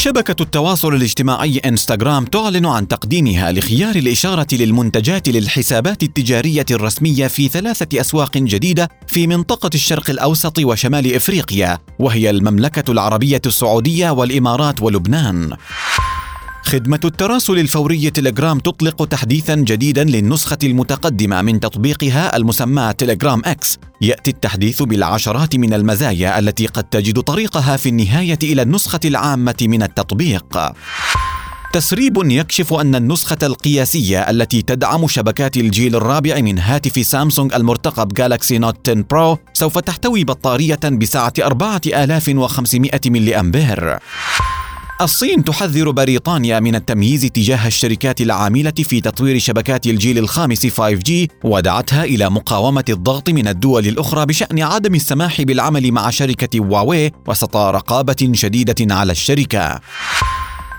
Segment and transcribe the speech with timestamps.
[0.00, 8.00] شبكة التواصل الاجتماعي إنستغرام تعلن عن تقديمها لخيار الإشارة للمنتجات للحسابات التجارية الرسمية في ثلاثة
[8.00, 15.56] أسواق جديدة في منطقة الشرق الأوسط وشمال إفريقيا وهي المملكة العربية السعودية والإمارات ولبنان.
[16.70, 23.78] خدمة التراسل الفوري تليجرام تطلق تحديثا جديدا للنسخة المتقدمة من تطبيقها المسمى تليجرام إكس.
[24.00, 29.82] يأتي التحديث بالعشرات من المزايا التي قد تجد طريقها في النهاية إلى النسخة العامة من
[29.82, 30.58] التطبيق.
[31.72, 38.58] تسريب يكشف أن النسخة القياسية التي تدعم شبكات الجيل الرابع من هاتف سامسونج المرتقب جالكسي
[38.58, 43.98] نوت 10 برو سوف تحتوي بطارية بسعه 4500 ملي أمبير.
[45.00, 51.10] الصين تحذر بريطانيا من التمييز تجاه الشركات العاملة في تطوير شبكات الجيل الخامس 5G
[51.44, 57.56] ودعتها إلى مقاومة الضغط من الدول الأخرى بشأن عدم السماح بالعمل مع شركة هواوي وسط
[57.56, 59.80] رقابة شديدة على الشركة.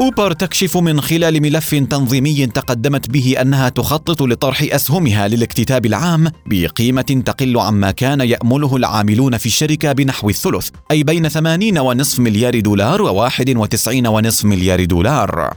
[0.00, 7.22] أوبر تكشف من خلال ملف تنظيمي تقدمت به أنها تخطط لطرح أسهمها للاكتتاب العام بقيمة
[7.26, 13.28] تقل عما كان يأمله العاملون في الشركة بنحو الثلث أي بين 80.5 مليار دولار و
[13.28, 15.54] 91.5 مليار دولار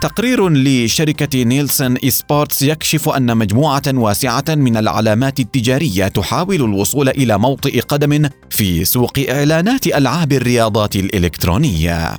[0.00, 7.80] تقرير لشركة نيلسون إسبورتس يكشف أن مجموعة واسعة من العلامات التجارية تحاول الوصول إلى موطئ
[7.80, 12.18] قدم في سوق إعلانات ألعاب الرياضات الإلكترونية.